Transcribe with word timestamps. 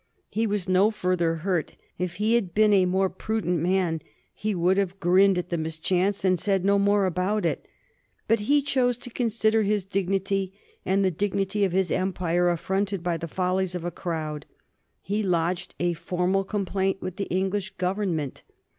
He 0.31 0.47
was 0.47 0.67
no 0.67 0.89
further 0.89 1.35
hurt; 1.45 1.75
if 1.99 2.15
he 2.15 2.33
had 2.33 2.55
been 2.55 2.73
a 2.73 2.87
more 2.87 3.07
prudent 3.07 3.59
man 3.61 4.01
he 4.33 4.55
would 4.55 4.79
have 4.79 4.99
grinned 4.99 5.37
at 5.37 5.49
the 5.49 5.59
mischance 5.59 6.25
and 6.25 6.39
said 6.39 6.65
no 6.65 6.79
more 6.79 7.05
about 7.05 7.45
it. 7.45 7.67
But 8.27 8.39
he 8.39 8.63
chose 8.63 8.97
to 8.97 9.11
consider 9.11 9.61
his 9.61 9.85
dignity 9.85 10.59
and 10.83 11.05
the 11.05 11.11
dignity 11.11 11.63
of 11.65 11.71
his 11.71 11.91
empire 11.91 12.49
affronted 12.49 13.03
by 13.03 13.17
the 13.17 13.27
follies 13.27 13.75
of 13.75 13.85
a 13.85 13.91
crowd. 13.91 14.47
He 15.03 15.21
lodged 15.21 15.75
a 15.79 15.93
formal 15.93 16.45
complaint 16.45 16.99
with 16.99 17.17
the 17.17 17.29
English 17.29 17.75
Government. 17.75 18.41